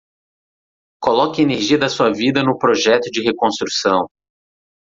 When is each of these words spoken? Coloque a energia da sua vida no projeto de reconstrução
Coloque 0.99 1.41
a 1.41 1.43
energia 1.43 1.77
da 1.77 1.87
sua 1.87 2.11
vida 2.11 2.41
no 2.41 2.57
projeto 2.57 3.11
de 3.11 3.21
reconstrução 3.21 4.07